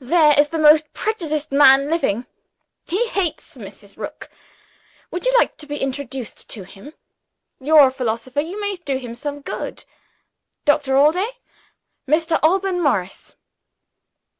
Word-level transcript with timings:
"There 0.00 0.36
is 0.36 0.48
the 0.48 0.58
most 0.58 0.92
prejudiced 0.92 1.52
man 1.52 1.88
living 1.88 2.26
he 2.88 3.06
hates 3.10 3.56
Mrs. 3.56 3.96
Rook. 3.96 4.28
Would 5.12 5.24
you 5.24 5.32
like 5.38 5.56
to 5.58 5.66
be 5.68 5.76
introduced 5.76 6.50
to 6.50 6.64
him? 6.64 6.94
You're 7.60 7.86
a 7.86 7.92
philosopher; 7.92 8.40
you 8.40 8.60
may 8.60 8.74
do 8.74 8.96
him 8.98 9.14
some 9.14 9.40
good. 9.40 9.84
Doctor 10.64 10.96
Allday 10.98 11.30
Mr. 12.08 12.40
Alban 12.42 12.82
Morris." 12.82 13.36